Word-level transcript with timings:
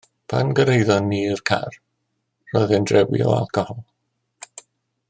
Ond 0.27 0.29
pan 0.31 0.53
gyrhaeddon 0.59 1.05
ni'r 1.09 1.43
car 1.51 1.77
roedd 2.55 2.75
e'n 2.79 2.89
drewi 2.93 3.23
o 3.27 3.31
alcohol 3.39 3.81